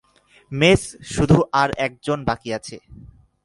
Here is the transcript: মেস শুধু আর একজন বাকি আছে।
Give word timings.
মেস 0.51 0.81
শুধু 1.13 1.37
আর 1.53 1.69
একজন 1.77 2.19
বাকি 2.25 2.49
আছে। 2.53 2.77